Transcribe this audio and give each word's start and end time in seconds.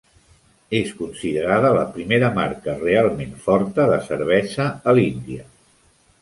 És 0.77 0.93
considerada 1.01 1.69
la 1.77 1.83
primera 1.97 2.31
marca 2.37 2.75
realment 2.79 3.37
forta 3.45 3.87
de 3.93 4.01
cervesa 4.09 4.67
a 4.93 4.97
l'Índia. 5.01 5.47